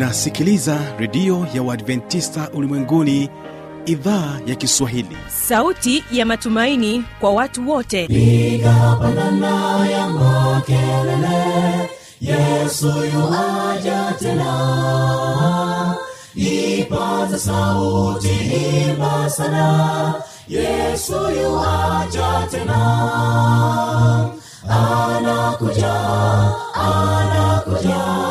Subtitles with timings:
[0.00, 3.30] unasikiliza redio ya uadventista ulimwenguni
[3.86, 5.16] idhaa ya kiswahili.
[5.48, 8.06] Sauti ya matumaini kwa watu wote.
[8.06, 11.90] Piga pandana ya makelele
[12.20, 15.96] yesu yuaja tena.
[16.34, 18.28] Ipaza sauti
[18.88, 20.14] imba sana
[20.48, 22.80] yesu yuaja tena.
[24.68, 25.94] Anakuja
[26.74, 28.30] anakuja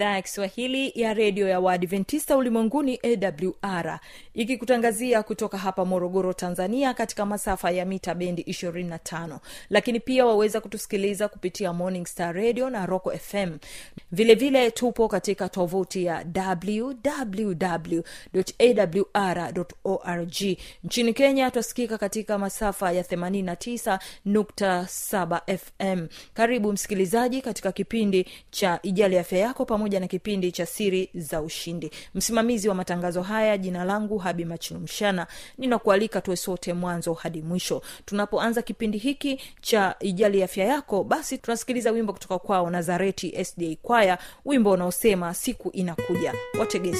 [0.00, 4.00] idhaa ya kiswahili ya redio ya waadventista ulimwenguni awr
[4.34, 9.38] ikikutangazia kutoka hapa morogoro tanzania katika masafa ya mita bendi 25
[9.70, 13.58] lakini pia waweza kutusikiliza kupitia morning star radio na roco fm
[14.12, 16.24] vilevile vile tupo katika tovuti ya
[19.36, 29.18] www.awr.org nchini kenya twasikika katika masafa ya 89.7 fm karibu msikilizaji katika kipindi cha ijali
[29.18, 31.90] afya yako pamoja na kipindi cha siri za ushindi.
[32.14, 35.26] Msimamizi wa matangazo haya jina langu habi machinumshana
[35.58, 37.82] ninakualika tuwe sote mwanzo hadi mwisho.
[38.04, 44.18] Tunapoanza kipindi hiki cha ijali afya yako basi tunasikiliza wimbo kutoka kwao nazareti sda kwaya
[44.44, 46.34] wimbo unaosema siku inakuja.
[46.58, 46.94] Watege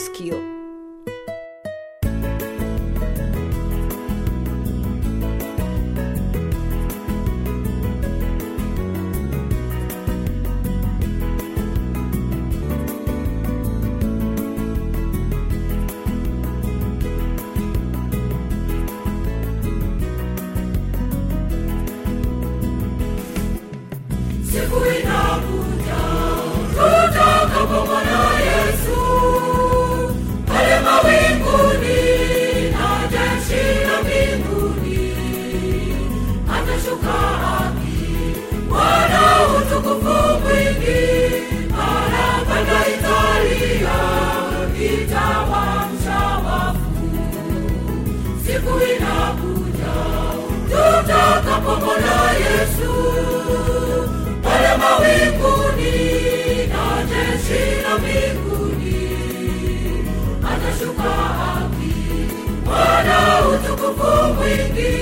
[62.65, 63.19] bwana
[63.49, 64.93] utukufu mwingi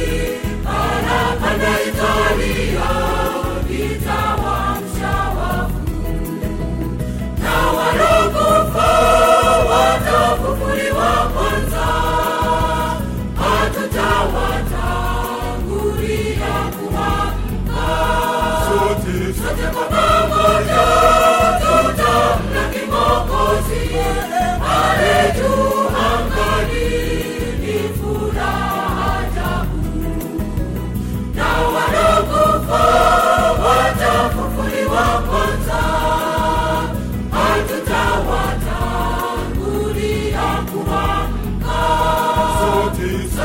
[0.67, 3.08] anapanda italia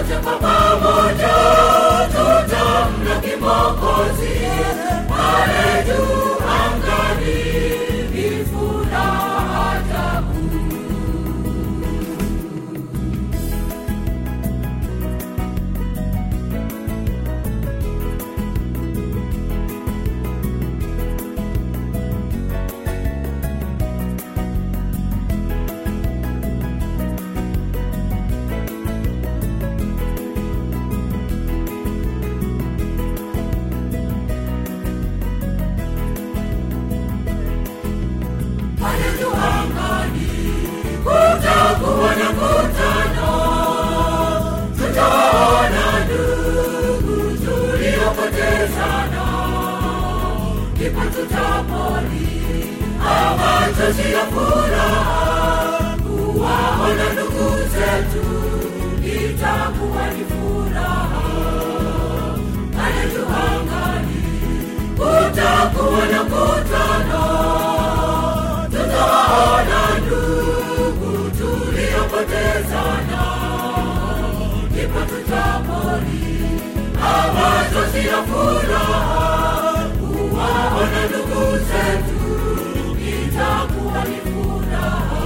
[0.08, 0.63] sote
[50.84, 52.28] ndipo tutapoli
[53.38, 58.26] machozi ya furaha kuwaona ndugu zetu,
[59.06, 61.22] itakuwa ni furaha.
[62.76, 64.24] Pale juu angani
[64.98, 67.24] kutakuwa na kutano
[68.72, 73.24] tutawaona ndugu tuliopotezana,
[74.72, 76.24] ndipo tutaponi
[77.36, 79.33] machozi ya furaha
[80.84, 82.22] kuwaona ndugu zetu,
[83.10, 85.22] itakuwa ni furaha.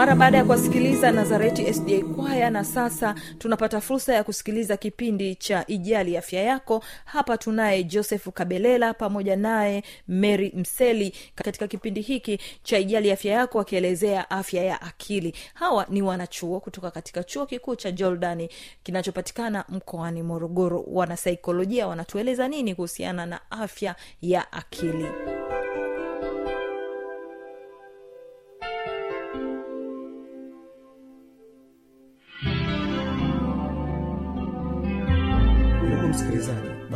[0.00, 5.64] mara baada ya kuwasikiliza nazareti sda kwaya na sasa tunapata fursa ya kusikiliza kipindi cha
[5.66, 6.84] ijali afya yako.
[7.04, 11.14] Hapa tunaye josefu kabelela pamoja naye mary mseli.
[11.34, 15.34] Katika kipindi hiki cha ijali afya yako wakielezea afya ya akili.
[15.54, 18.48] Hawa ni wanachuo kutoka katika chuo kikuu cha jordani
[18.82, 20.84] kinachopatikana mkoani morogoro.
[20.86, 25.06] Wanasaikolojia wanatueleza nini kuhusiana na afya ya akili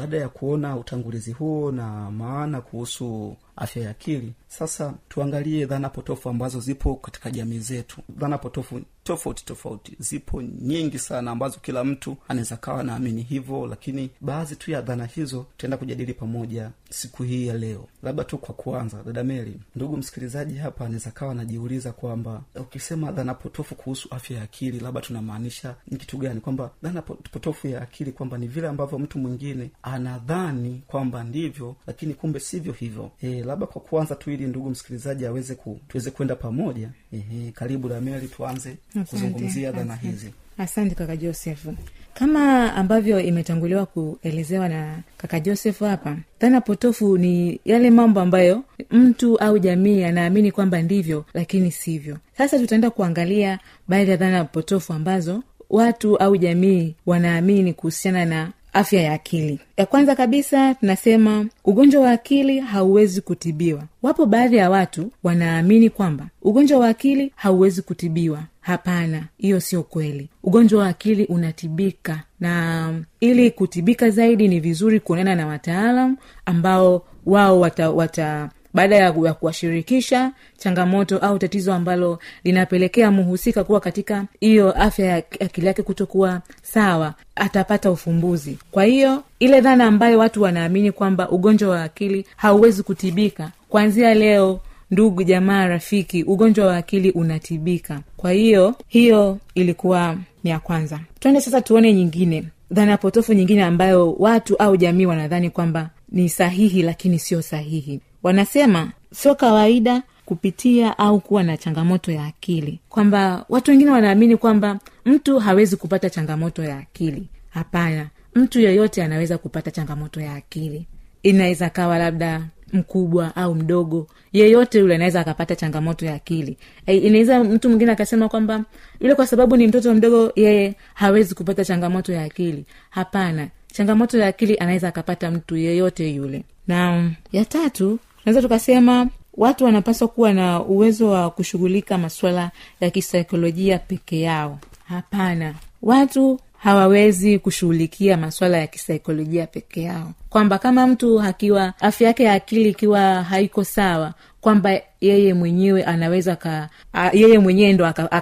[0.04, 4.32] baada ya kuona utangulizi huo na maana kuhusu afya ya akili.
[4.48, 8.00] Sasa tuangalie dhana potofu ambazo zipo katika jamii zetu.
[8.16, 14.10] Dhana potofu tofauti tofauti zipo nyingi sana ambazo kila mtu anaweza kawa naamini hivyo lakini
[14.20, 17.88] baadhi tu ya dhana hizo tutaenda kujadili pamoja siku hii ya leo.
[18.02, 23.34] Labda tu kwa kuanza dada meli ndugu msikilizaji hapa anaweza kawa anajiuliza kwamba ukisema dhana
[23.34, 26.40] potofu kuhusu afya ya akili labda tunamaanisha ni kitu gani?
[26.40, 32.14] Kwamba dhana potofu ya akili kwamba ni vile ambavyo mtu mwingine anadhani kwamba ndivyo lakini
[32.14, 33.10] kumbe sivyo hivyo.
[33.22, 36.88] E, labda kwa kuanza tu ili ndugu msikilizaji aweze ku, tuweze kwenda pamoja.
[37.12, 38.76] Ehe, karibu dameli tuanze
[39.10, 40.30] kuzungumzia dhana hizi.
[40.58, 41.66] Asante kaka joseph.
[42.14, 49.36] Kama ambavyo imetanguliwa kuelezewa na kaka joseph hapa dhana potofu ni yale mambo ambayo mtu
[49.38, 52.18] au jamii anaamini kwamba ndivyo lakini sivyo.
[52.38, 53.58] Sasa tutaenda kuangalia
[53.88, 59.60] baadhi ya dhana potofu ambazo watu au jamii wanaamini kuhusiana na afya ya akili.
[59.76, 63.82] Ya kwanza kabisa tunasema ugonjwa wa akili hauwezi kutibiwa.
[64.02, 68.42] Wapo baadhi ya watu wanaamini kwamba ugonjwa wa akili hauwezi kutibiwa.
[68.60, 70.28] Hapana hiyo sio kweli.
[70.42, 76.16] Ugonjwa wa akili unatibika na ili kutibika zaidi ni vizuri kuonana na wataalam
[76.46, 84.24] ambao wao wata, wata baada ya kuwashirikisha changamoto au tatizo ambalo linapelekea mhusika kuwa katika
[84.40, 88.58] hiyo afya ya akili yake kutokuwa sawa atapata ufumbuzi.
[88.70, 94.60] Kwa hiyo ile dhana ambayo watu wanaamini kwamba ugonjwa wa akili hauwezi kutibika kuanzia leo
[94.90, 98.00] ndugu jamaa rafiki ugonjwa wa akili unatibika.
[98.16, 101.00] Kwa hiyo hiyo ilikuwa ni ya kwanza.
[101.20, 102.44] Twende sasa tuone nyingine.
[102.70, 108.90] Dhana potofu nyingine ambayo watu au jamii wanadhani kwamba ni sahihi lakini sio sahihi wanasema
[109.12, 112.80] sio kawaida kupitia au kuwa na changamoto ya akili.
[112.88, 117.28] Kwamba watu wengine wanaamini kwamba mtu hawezi kupata changamoto ya akili.
[117.50, 120.86] Hapana mtu yeyote anaweza kupata changamoto ya akili.
[121.22, 124.06] Inaweza kawa labda mkubwa au mdogo.
[124.32, 126.56] Yeyote yule anaweza akapata changamoto ya akili.
[126.86, 128.64] E, inaweza mtu mwingine akasema kwamba
[129.00, 132.64] yule kwa sababu ni mtoto mdogo yeye hawezi kupata changamoto ya akili.
[132.90, 136.44] Hapana changamoto ya akili anaweza akapata mtu yeyote yule.
[136.68, 142.50] Na ya tatu tunaweza tukasema watu wanapaswa kuwa na uwezo wa kushughulika masuala
[142.80, 144.58] ya kisaikolojia peke yao.
[144.88, 145.54] Hapana.
[145.82, 150.12] Watu hawawezi kushughulikia maswala ya kisaikolojia peke yao.
[150.30, 156.36] Kwamba kama mtu akiwa afya yake ya akili ikiwa haiko sawa kwamba yeye mwenyewe anaweza
[156.36, 158.12] ka, a, yeye mwenyewe ndo aka-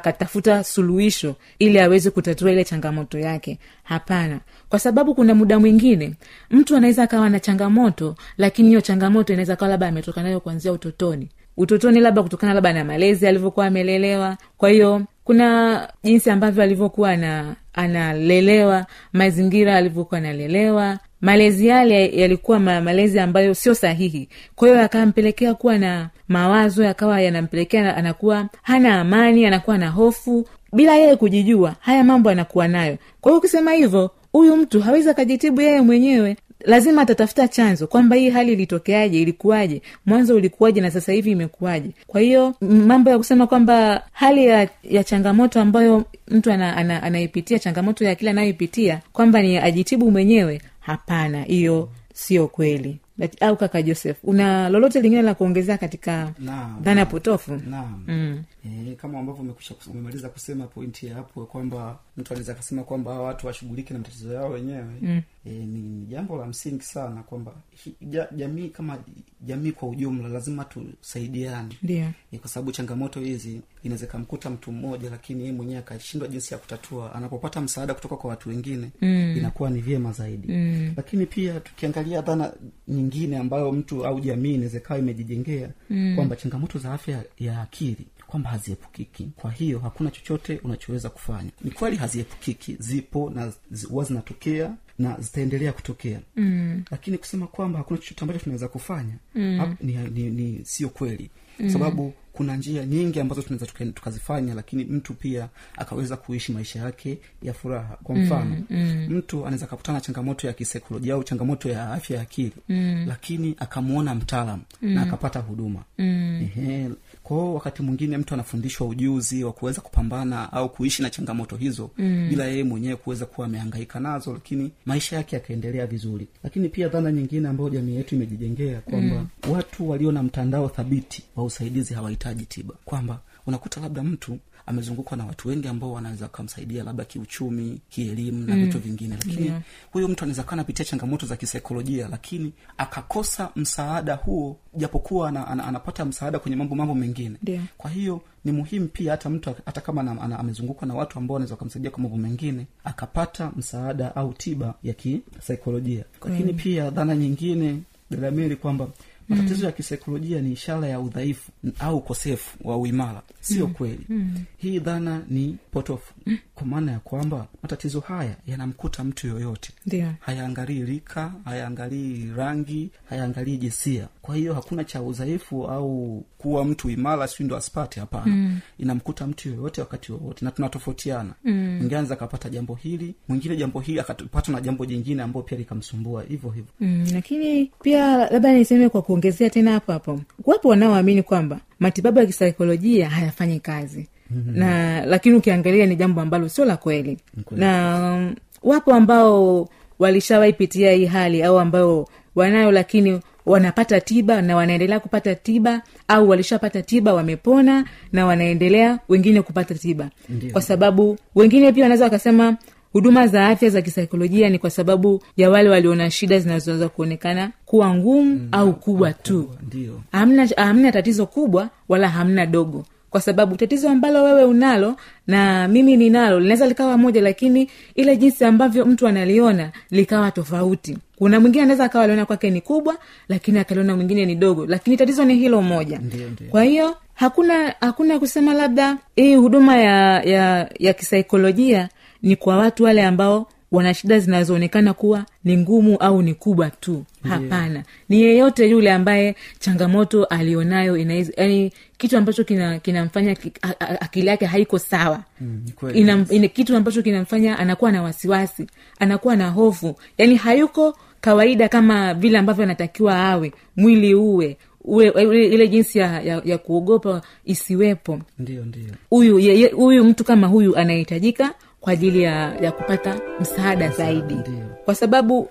[0.64, 3.58] suluhisho ili aweze kutatua ile changamoto yake.
[3.82, 4.40] Hapana.
[4.68, 6.12] Kwa sababu kuna muda mwingine
[6.50, 11.28] mtu anaweza akawa na changamoto lakini hiyo changamoto inaweza kawa labda ametoka nayo kuanzia utotoni
[11.56, 14.37] utotoni labda kutokana labda na malezi alivyokuwa amelelewa.
[14.56, 20.99] Kwa hiyo kuna jinsi ambavyo alivyokuwa na analelewa mazingira alivyokuwa analelewa.
[21.21, 24.28] Malezi yale yalikuwa ma, malezi ambayo sio sahihi.
[24.54, 30.49] Kwa hiyo yakampelekea kuwa na mawazo yakawa yanampelekea anakuwa hana amani anakuwa na hofu.
[30.73, 32.97] Bila yeye kujijua haya mambo anakuwa nayo.
[33.21, 38.31] Kwa hiyo ukisema hivyo huyu mtu hawezi akajitibu yeye mwenyewe lazima atatafuta chanzo kwamba hii
[38.31, 41.90] hali ilitokeaje ilikuwaje mwanzo ulikuwaje na sasa hivi imekuwaje.
[42.07, 47.59] Kwa hiyo mambo ya kusema kwamba hali ya, ya changamoto ambayo mtu ana, ana, anaipitia
[47.59, 52.99] changamoto ya akili anayoipitia kwamba ni ajitibu mwenyewe hapana hiyo sio kweli.
[53.40, 56.33] Au kaka joseph una lolote lingine la kuongezea katika
[56.81, 57.61] dhana potofu?
[57.71, 58.04] Naam.
[58.09, 58.42] Mm.
[58.90, 59.54] e, kama ambavyo
[59.90, 64.33] umemaliza kusema pointi ya hapo kwamba mtu anaweza akasema kwamba hawa watu washughulike na matatizo
[64.35, 64.85] yao wenyewe.
[65.02, 65.23] Mm.
[65.44, 67.52] E, ni, jambo la msingi sana kwamba
[68.00, 68.99] ja, jamii kama
[69.40, 72.12] jamii kwa ujumla lazima tusaidiane yeah.
[72.32, 76.58] e, kwa sababu changamoto hizi inaweza ikamkuta mtu mmoja lakini yeye mwenyewe akashindwa jinsi ya
[76.61, 79.34] kutatua anapopata msaada kutoka kwa watu wengine mm.
[79.37, 80.92] inakuwa ni vyema zaidi mm.
[80.96, 82.52] lakini pia tukiangalia dhana
[82.88, 86.12] nyingine ambayo mtu au jamii inaweza ikawa imejijengea mm.
[86.16, 91.71] kwamba changamoto za afya ya akili kwamba haziepukiki kwa hiyo hakuna chochote unachoweza kufanya ni
[91.71, 93.53] kweli haziepukiki zipo na
[93.89, 96.83] huwa zinatokea na zitaendelea kutokea mm.
[96.91, 99.77] lakini kusema kwamba hakuna chochote ambacho tunaweza kufanya mm.
[99.81, 101.71] ni, ni, ni sio kweli mm.
[101.71, 107.53] sababu kuna njia nyingi ambazo tunaweza tukazifanya lakini mtu pia akaweza kuishi maisha yake ya
[107.55, 109.07] furaha kwa mfano mm, mm.
[109.11, 113.05] mtu anaweza akakutana na changamoto ya kisaikolojia au changamoto ya afya ya akili mm.
[113.09, 114.91] lakini akamwona mtaalam mm.
[114.91, 116.49] na akapata huduma mm.
[116.57, 116.89] Ehe.
[117.23, 121.91] Kwa hiyo wakati mwingine mtu anafundishwa ujuzi wa kuweza kupambana au kuishi na changamoto hizo
[121.99, 122.26] mm.
[122.31, 127.12] bila yeye mwenyewe kuweza kuwa amehangaika nazo lakini maisha yake yakaendelea vizuri lakini pia dhana
[127.12, 129.52] nyingine ambayo jamii yetu imejijengea kwamba mm.
[129.52, 135.26] watu walio na mtandao thabiti wa usaidizi hawahitaji tiba kwamba unakuta labda mtu amezungukwa na
[135.26, 139.16] watu wengi ambao wanaweza kumsaidia labda kiuchumi kielimu na vitu vingine.
[139.16, 139.62] Lakini Yeah.
[139.92, 145.64] huyo mtu anaweza kaa anapitia changamoto za kisaikolojia lakini akakosa msaada huo japokuwa ana, ana,
[145.64, 147.37] anapata msaada kwenye mambo mambo mengine.
[147.46, 147.64] Yeah.
[147.78, 151.34] kwa hiyo ni muhimu pia hata mtu hata kama na, ana, amezungukwa na watu ambao
[151.34, 156.04] wanaweza kumsaidia kwa mambo mengine akapata msaada au tiba ya kisaikolojia.
[156.25, 158.88] Lakini pia dhana nyingine dadamili kwamba
[159.29, 159.64] matatizo mm.
[159.64, 163.75] ya kisaikolojia ni ishara ya udhaifu au ukosefu wa uimara sio mm.
[163.75, 164.35] kweli mm.
[164.57, 166.38] hii dhana ni potofu mm.
[166.55, 173.57] kwa maana ya kwamba matatizo haya yanamkuta mtu yoyote ndio hayaangalii rika hayaangalii rangi hayaangalii
[173.57, 178.59] jinsia kwa hiyo hakuna cha udhaifu au kuwa mtu imara siu ndo asipate hapana mm.
[178.79, 181.52] inamkuta mtu yoyote wakati wowote na tunatofautiana mm.
[181.55, 186.23] mwingine anaweza akapata jambo hili mwingine jambo hili akapatwa na jambo jingine ambayo pia likamsumbua
[186.23, 190.21] hivyo hivyo mm, lakini pia labda niseme kwa kuongezea tena hapo hapo.
[190.45, 194.09] Wapo wanaoamini kwamba matibabu ya kisaikolojia hayafanyi kazi.
[194.31, 194.59] Mm-hmm.
[194.59, 197.19] na lakini ukiangalia ni jambo ambalo sio la kweli.
[197.50, 205.35] Na wapo ambao walishawaipitia hii hali au ambao wanayo lakini wanapata tiba na wanaendelea kupata
[205.35, 210.11] tiba au walishapata tiba wamepona na wanaendelea wengine kupata tiba.
[210.29, 210.52] Ndiyo.
[210.52, 212.57] kwa sababu wengine pia wanaweza wakasema
[212.92, 217.94] huduma za afya za kisaikolojia ni kwa sababu ya wale waliona shida zinazoweza kuonekana kuwa
[217.94, 219.50] ngumu mm, au kubwa tu.
[219.66, 220.00] ndio.
[220.12, 222.84] Hamna, hamna tatizo kubwa wala hamna dogo.
[223.11, 224.96] Kwa sababu tatizo ambalo wewe unalo
[225.26, 230.99] na mimi ninalo linaweza likawa moja lakini ile jinsi ambavyo mtu analiona likawa tofauti.
[231.16, 232.96] Kuna mwingine anaweza akawa aliona kwake ni kubwa
[233.28, 234.66] lakini akaliona mwingine ni dogo.
[234.66, 235.99] Lakini tatizo ni hilo moja.
[235.99, 236.50] Ndiyo, ndiyo.
[236.50, 241.88] kwa hiyo hakuna hakuna kusema labda hii huduma ya ya ya kisaikolojia
[242.23, 247.05] ni kwa watu wale ambao wana shida zinazoonekana kuwa ni ngumu au ni kubwa tu.
[247.29, 247.83] Hapana.
[248.09, 254.00] Ni yeyote yule ambaye changamoto alionayo inaweza yani kitu ambacho kina- kinamfanya ki, a- a-
[254.00, 255.23] akili yake haiko sawa.
[255.41, 258.67] Mm, ni ina, ina kitu ambacho kinamfanya anakuwa na wasiwasi
[258.99, 259.97] anakuwa na hofu.
[260.19, 263.52] Yani hayuko kawaida kama vile ambavyo anatakiwa awe.
[263.76, 264.57] Mwili uwe.
[264.85, 268.19] Ule, ule, ile jinsi ya, ya, ya kuogopa isiwepo.
[268.38, 269.41] Ndio ndio huyu
[269.76, 274.37] huyu mtu kama huyu anahitajika kwa ajili ya, ya kupata msaada zaidi.
[274.85, 275.49] kwa sababu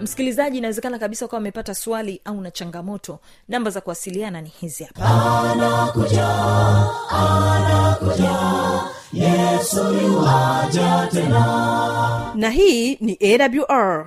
[0.00, 3.18] msikilizaji inawezekana kabisa ukawa amepata swali au na changamoto.
[3.48, 5.00] Namba za kuwasiliana ni hizi hapa.
[12.34, 14.06] Na hii ni awr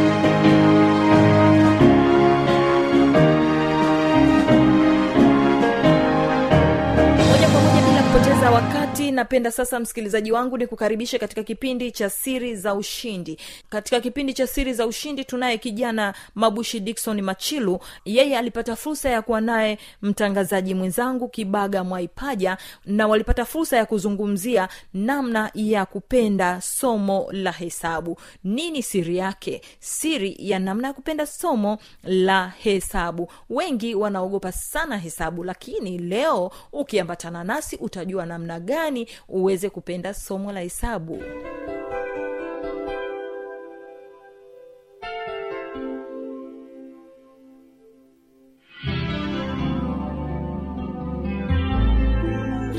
[9.11, 13.37] napenda sasa msikilizaji wangu ni kukaribisha katika kipindi cha siri za ushindi.
[13.69, 17.79] Katika kipindi cha siri za ushindi tunaye kijana mabushi dikson machilu.
[18.05, 24.69] Yeye alipata fursa ya kuwa naye mtangazaji mwenzangu kibaga mwaipaja na walipata fursa ya kuzungumzia
[24.93, 28.17] namna ya kupenda somo la hesabu.
[28.43, 29.61] Nini siri yake?
[29.79, 33.31] Siri ya namna ya kupenda somo la hesabu.
[33.49, 40.59] Wengi wanaogopa sana hesabu lakini leo ukiambatana nasi utajua namna gani uweze kupenda somo la
[40.59, 41.23] hesabu.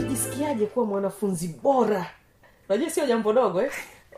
[0.08, 2.06] Jisikiaje kuwa mwanafunzi bora?
[2.68, 3.70] Unajua sio jambo dogo eh?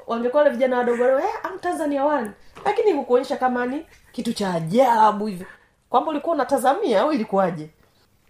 [0.06, 2.30] wangekuwa wale vijana wadogo leo eh, am tanzania wani
[2.64, 5.46] lakini hukuonyesha kama ni kitu cha ajabu hivyo
[5.88, 7.70] kwamba ulikuwa unatazamia au ilikuwaje?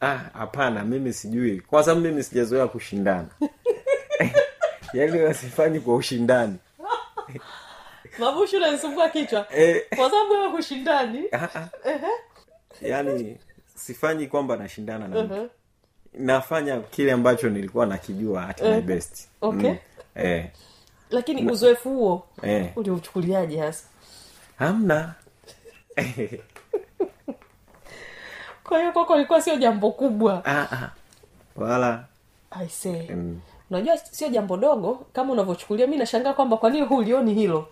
[0.00, 1.60] Ah hapana mimi sijui.
[1.60, 3.28] Kwa sababu mimi sijazoea kushindana
[4.94, 6.56] yaani wasifanyi kwa ushindani
[8.18, 9.82] mabushu unanisumbua kichwa Eh.
[9.96, 11.68] kwa sababu wewe hushindani Ah, ah.
[12.82, 13.38] yaani
[13.74, 15.48] sifanyi kwamba nashindana na
[16.14, 19.70] nafanya kile ambacho nilikuwa nakijua at my best Okay.
[19.70, 19.76] mm.
[20.14, 20.46] eh,
[21.10, 22.72] lakini uzoefu huo eh.
[22.76, 23.84] uliuchukuliaje hasa
[24.58, 25.14] hamna
[28.64, 30.90] kwa hiyo kwako ilikuwa sio jambo kubwa ah, ah.
[31.56, 32.04] wala
[32.50, 33.08] I say.
[33.10, 33.40] mm.
[33.70, 37.68] Unajua sio jambo dogo kama unavyochukulia mi nashangaa kwamba kwa nini hulioni hilo?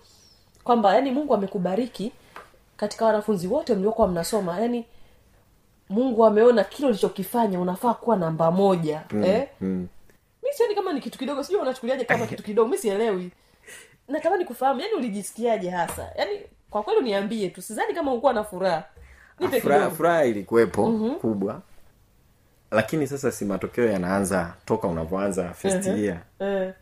[0.64, 2.12] Kwamba yani mungu amekubariki
[2.76, 4.61] katika wanafunzi wote mliokuwa mnasoma.
[4.61, 4.85] Yani
[5.88, 9.48] mungu ameona kile ulichokifanya unafaa kuwa namba moja mm, eh?
[9.61, 9.88] mm.
[10.42, 13.31] mi sioni kama ni kitu kidogo sijui unachukuliaje kama kitu kidogo mi sielewi.
[14.09, 16.09] Natamani kufahamu yani ulijisikiaje hasa?
[16.18, 18.85] Yani kwa kweli niambie tu sidhani kama ukuwa na furaha.
[19.40, 21.14] Nipe furaha furaha ilikuwepo mm-hmm.
[21.14, 21.61] kubwa
[22.72, 26.04] lakini sasa si matokeo yanaanza toka unavyoanza first Mhm.
[26.04, 26.20] year.
[26.38, 26.72] Eh,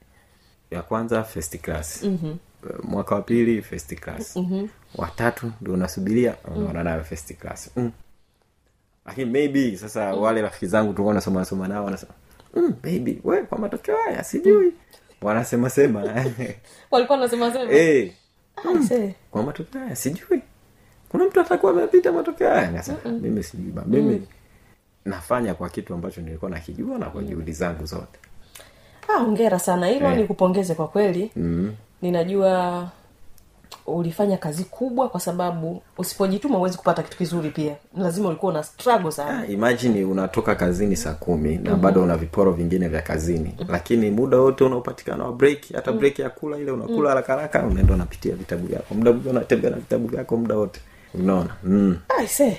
[0.71, 2.03] ya kwanza first class.
[2.03, 2.39] Mm-hmm.
[2.83, 4.37] mwaka wa pili first class.
[4.37, 4.69] Mm-hmm.
[4.95, 7.71] watatu ndio unasubiria unaona nayo first class.
[7.77, 7.91] Mm.
[9.07, 10.23] lakini maybe sasa mm.
[10.23, 12.13] wale rafiki zangu tulikuwa nasoma nasoma nao wanasema
[12.55, 14.73] mm, baby we kwa matokeo haya sijui.
[15.23, 16.25] Wanasema sema.
[16.91, 17.71] Walikuwa wanasema sema.
[17.73, 18.11] Hey,
[18.65, 19.11] mm, say.
[19.31, 20.43] kwa matokeo haya sijui.
[21.09, 22.71] Kuna mtu atakuwa amepita matokeo haya?
[22.71, 24.27] Nikasema, mimi sijui ba mimi
[25.05, 28.19] nafanya kwa kitu ambacho nilikuwa nakijua na kwa juhudi zangu zote.
[29.09, 29.87] Ah, ongera sana.
[29.87, 30.17] Hilo Eh.
[30.17, 31.31] nikupongeze kwa kweli.
[31.37, 31.75] Mm.
[32.03, 32.89] ninajua
[33.87, 37.77] ulifanya kazi kubwa kwa sababu usipojituma huwezi kupata kitu kizuri pia.
[37.97, 39.39] Lazima ulikuwa una struggle sana.
[39.41, 43.55] Ah, imagine unatoka kazini saa kumi na bado una viporo vingine vya kazini.
[43.69, 47.95] Lakini muda wote unaopatikana wa break hata break ya kula ile unakula haraka haraka unaenda
[47.95, 48.95] unapitia vitabu vyako.
[48.95, 50.81] Muda unatembea na vitabu vyako muda wote.
[51.15, 51.57] Unaona?
[51.65, 51.97] Mm.
[52.19, 52.53] I say.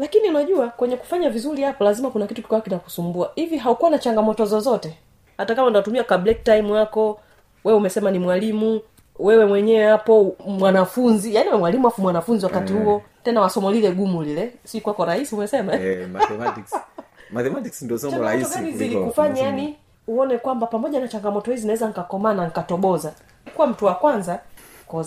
[0.00, 3.32] Lakini unajua kwenye kufanya vizuri hapo lazima kuna kitu kikawa kinakusumbua.
[3.34, 4.98] Hivi haukuwa na changamoto zozote?
[5.36, 7.20] Hata kama unatumia ka break time yako
[7.64, 8.80] wewe umesema ni mwalimu
[9.18, 14.52] wewe mwenyewe hapo mwanafunzi yaani mwalimu afu mwanafunzi wakati huo tena wasomo lile gumu lile
[14.64, 15.74] si kwako rahisi umesema?
[15.74, 16.74] Eh, mathematics.
[17.30, 22.44] Mathematics ndio somo rahisi zilikufanya yani uone kwamba pamoja na changamoto hizi naweza nikakomaa na
[22.44, 23.12] nikatoboza?
[23.54, 24.40] Kuwa mtu wa kwanza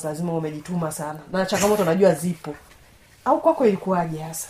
[0.04, 1.20] lazima umejituma sana.
[1.32, 2.56] Na changamoto najua zipo.
[3.26, 4.48] Au kwako ilikuwaje hasa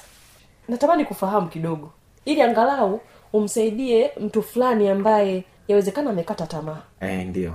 [0.67, 1.91] natamani kufahamu kidogo.
[2.25, 3.01] Ili angalau
[3.33, 6.81] umsaidie mtu fulani ambaye yawezekana amekata tamaa.
[7.01, 7.53] Eh, ndio.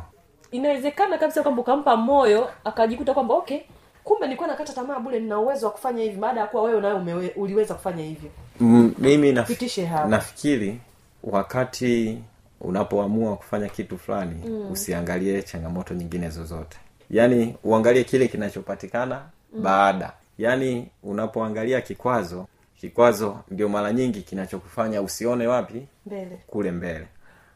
[0.50, 3.58] Inawezekana kabisa kwamba ukampa moyo akajikuta kwamba okay
[4.04, 7.32] kumbe nilikuwa nakata tamaa bule nina uwezo wa kufanya hivi baada ya kuwa wewe nawe
[7.36, 8.30] uliweza kufanya hivyo.
[8.60, 10.80] Mm, mimi naf- nafikiri
[11.24, 12.18] wakati
[12.60, 14.70] unapoamua kufanya kitu fulani mm.
[14.72, 16.78] usiangalie changamoto nyingine zozote.
[17.10, 19.62] Yaani uangalie kile kinachopatikana mm.
[19.62, 20.12] baada.
[20.38, 22.46] Yaani unapoangalia kikwazo
[22.80, 26.38] kikwazo ndio mara nyingi kinachokufanya usione wapi mbele.
[26.46, 27.06] kule mbele.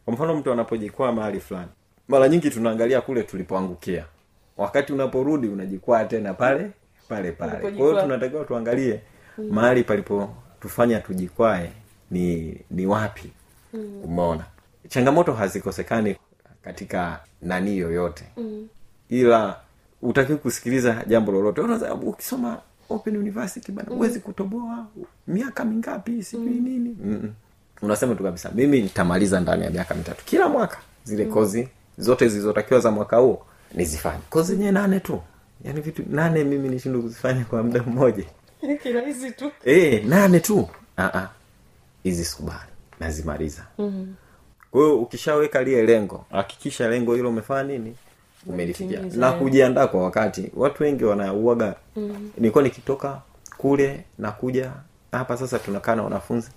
[0.04, 1.68] Kwa mfano mtu anapojikwaa mahali fulani
[2.08, 4.04] mara nyingi tunaangalia kule tulipoangukia.
[4.56, 6.70] Wakati unaporudi unajikwaa tena pale
[7.08, 7.52] pale pale.
[7.58, 9.00] Kwa hiyo tunatakiwa tuangalie
[9.50, 11.72] mahali palipotufanya tujikwae
[12.10, 13.32] ni ni wapi.
[14.04, 14.44] Umeona?
[14.88, 16.16] Changamoto hazikosekani
[16.62, 18.24] katika nani yoyote.
[19.08, 19.56] Ila
[20.02, 21.60] utakiwa kusikiliza jambo lolote.
[22.02, 22.60] Ukisoma
[22.94, 24.86] open university bana huwezi kutoboa.
[25.26, 26.22] Miaka mingapi?
[26.22, 26.96] Sijui nini?
[27.04, 27.32] Mm-mm.
[27.82, 30.24] unasema tu kabisa mimi nitamaliza ndani ya miaka mitatu.
[30.24, 34.20] Kila mwaka zile kozi zote zilizotakiwa za mwaka huo nizifanye.
[34.30, 35.20] Kozi zenyewe nane tu.
[35.64, 38.24] Yaani vitu nane mimi nishindwe kuzifanya kwa muda mmoja.
[38.82, 39.50] Kirahisi tu.
[39.64, 40.68] E, nane tu.
[40.96, 41.28] Ah, ah.
[42.02, 43.62] hizi sikubali nazimaliza.
[43.78, 44.14] Mm-hmm.
[44.70, 47.96] kwahiyo ukishaweka lile lengo hakikisha lengo hilo umefanya nini
[48.46, 49.38] umelifikia na eh.
[49.38, 50.50] kujiandaa kwa wakati.
[50.56, 51.74] Watu wengi wanauaga.
[51.96, 52.30] Mm.
[52.38, 53.20] nilikuwa nikitoka
[53.56, 54.72] kule nakuja
[55.12, 56.50] hapa sasa tunakaa na wanafunzi.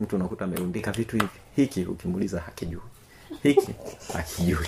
[0.00, 1.28] Mtu unakuta amerundika vitu hivi.
[1.56, 2.80] Hiki ukimuuliza hakijui.
[3.42, 3.74] Hiki
[4.16, 4.66] hakijui.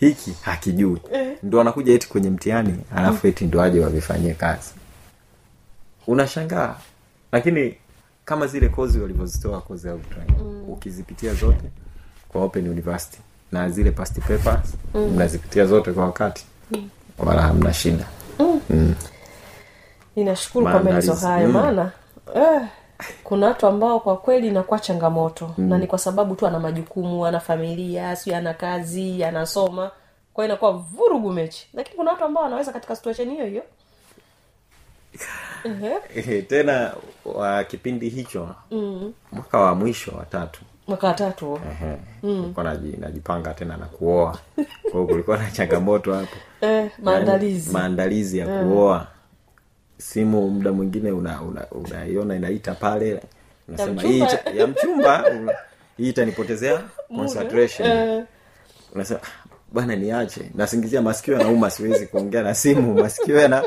[0.00, 1.00] Hiki hakijui.
[1.42, 4.70] Ndo anakuja eti kwenye mtihani alafu eti ndo aje wavifanyie kazi.
[6.06, 6.76] Unashangaa.
[7.32, 7.76] Lakini
[8.24, 10.64] kama zile kozi walivyozitoa kozi ya mm.
[10.68, 11.70] ukizipitia zote
[12.28, 13.18] kwa open university
[13.54, 16.46] na zile past papers mnazipitia zote kwa wakati.
[17.18, 18.06] Wala hamna shida.
[20.16, 21.52] Ninashukuru kwa maelezo hayo Mm.
[21.54, 21.92] maana
[22.34, 22.62] eh,
[23.24, 25.54] kuna watu ambao kwa kweli inakuwa changamoto.
[25.58, 25.68] Mm.
[25.68, 29.90] na ni kwa sababu tu ana majukumu ana familia siu ana kazi anasoma.
[30.34, 31.68] Kwa hiyo inakuwa vurugu mechi.
[31.74, 33.62] Lakini kuna watu ambao wanaweza katika situation hiyo hiyo.
[36.48, 38.48] Tena wa kipindi hicho
[39.32, 41.60] mwaka wa mwisho wa tatu mwaka watatu
[42.22, 42.54] mm.
[42.56, 44.38] naji- najipanga tena na kuoa.
[44.90, 46.36] Kwao kulikuwa na changamoto hapo.
[46.60, 48.38] Eh, maandalizi Yaani, maandalizi.
[48.38, 49.06] ya kuoa.
[49.98, 53.20] Simu muda mwingine unaiona una, una inaita pale
[53.68, 54.24] nasema hii
[54.56, 55.24] ya mchumba
[55.96, 56.80] hii itanipotezea
[57.16, 58.24] concentration.
[58.94, 59.20] Unasema
[59.72, 60.50] bana niache.
[60.54, 62.94] Nasingizia masikio yanauma siwezi kuongea na simu.
[62.94, 63.64] Masikio yana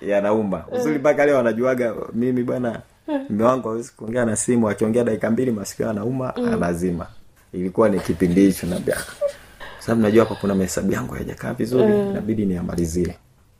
[0.00, 0.64] yanauma.
[0.72, 2.80] Uzuri mpaka leo wanajuaga mimi bwana
[3.30, 7.06] mme wangu hawezi kuongea na simu akiongea dakika mbili masikio yanauma anazima.
[7.52, 8.96] Ilikuwa ni kipindi hicho naambia.
[9.78, 13.14] Sababu najua hapa kuna mahesabu yangu hayajakaa vizuri inabidi niamalizie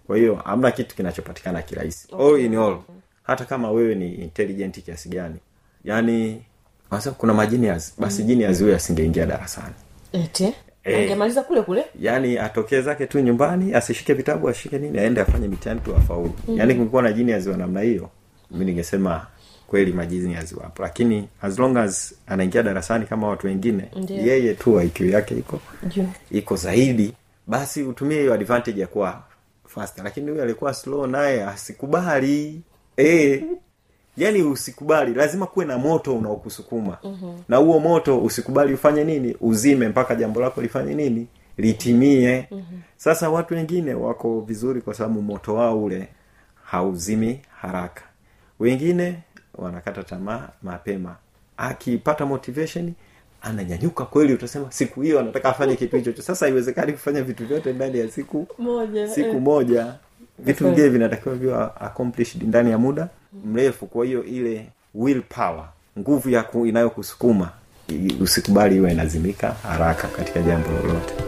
[0.07, 2.09] kwa hiyo hamna kitu kinachopatikana kirahisi.
[2.21, 2.79] All in all.
[3.23, 5.37] hata kama wewe ni intelligent kiasi gani.
[5.85, 6.43] Yani
[6.91, 9.75] wanasema kuna majinias basi jinias huyo asingeingia darasani.
[10.13, 11.03] Ete Eh.
[11.03, 11.85] angemaliza kule kule?
[12.01, 16.29] Yaani atokee zake tu nyumbani asishike vitabu ashike nini aende afanye mitihani tu afaulu.
[16.29, 16.59] Mm-hmm.
[16.59, 18.11] yaani kulikuwa na jinias wa namna hiyo
[18.51, 19.27] mi ningesema
[19.69, 20.83] kweli majini wapo.
[20.83, 24.27] Lakini as long as anaingia darasani kama watu wengine Ndiyo.
[24.27, 25.61] yeye tu IQ yake iko
[26.31, 27.15] iko zaidi
[27.47, 29.23] basi utumie hiyo advantage ya kuwa
[29.67, 32.61] fast lakini huyu alikuwa slow naye asikubali.
[32.97, 33.45] E,
[34.17, 36.99] yani usikubali lazima kuwe na moto unaokusukuma.
[37.05, 37.43] Mm-hmm.
[37.49, 39.37] na huo moto usikubali ufanye nini?
[39.41, 41.27] Uzime mpaka jambo lako lifanye nini?
[41.59, 42.47] Litimie.
[42.51, 42.81] Mm-hmm.
[42.97, 46.09] sasa watu wengine wako vizuri kwa sababu moto wao ule
[46.65, 48.03] hauzimi haraka.
[48.61, 49.19] Wengine
[49.59, 51.17] wanakata tamaa mapema.
[51.57, 52.93] Akipata motivation
[53.43, 56.23] ananyanyuka kweli utasema siku hiyo anataka afanye kitu hicho.
[56.23, 59.41] Sasa haiwezekani kufanya vitu vyote ndani ya siku moja siku eh.
[59.43, 59.95] moja.
[60.39, 63.09] Vitu vingine vinatakiwa viwa accomplished ndani ya muda
[63.45, 63.87] mrefu.
[63.87, 65.69] Kwa hiyo ile will power
[65.99, 67.51] nguvu ya inayokusukuma
[68.21, 71.28] usikubali iwe inazimika haraka katika jambo lolote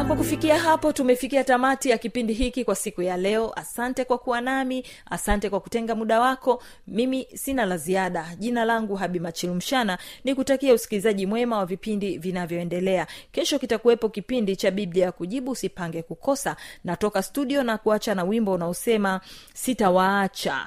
[0.00, 3.52] na kwa kufikia hapo tumefikia tamati ya kipindi hiki kwa siku ya leo.
[3.56, 6.62] Asante kwa kuwa nami asante kwa kutenga muda wako.
[6.86, 8.26] Mimi sina la ziada.
[8.38, 13.06] Jina langu habi machilumshana ni kutakia usikilizaji mwema wa vipindi vinavyoendelea.
[13.32, 16.56] Kesho kitakuwepo kipindi cha biblia ya kujibu usipange kukosa.
[16.84, 19.20] Natoka studio na kuacha na wimbo unaosema
[19.54, 20.66] sitawaacha.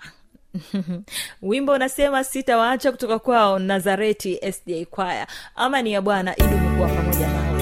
[1.41, 5.27] Wimbo unasema sitawaacha kutoka kwao nazareti sda kwaya.
[5.55, 7.52] Ama ya bwana idumu kuwa pamoja nawe